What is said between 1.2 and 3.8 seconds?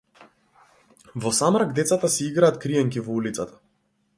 Во самрак децата си играат криенки во улицата.